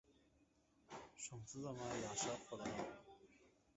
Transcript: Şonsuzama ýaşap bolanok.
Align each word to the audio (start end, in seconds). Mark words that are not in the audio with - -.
Şonsuzama 1.23 1.85
ýaşap 1.99 2.41
bolanok. 2.49 2.89